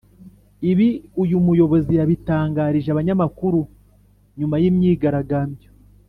[0.71, 0.89] ibi
[1.23, 3.59] uyu muyobozi yabitangarije abanyamakuru
[4.37, 5.69] nyuma y’imyigaragambyo